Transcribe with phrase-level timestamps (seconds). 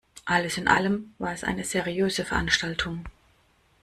[0.25, 3.05] Alles in allem war es eine seriöse Veranstaltung.